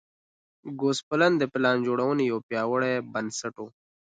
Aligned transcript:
ګوسپلن 0.79 1.33
د 1.37 1.43
پلان 1.53 1.77
جوړونې 1.87 2.23
یو 2.31 2.37
پیاوړی 2.47 2.93
بنسټ 3.13 3.53
و 3.59 3.65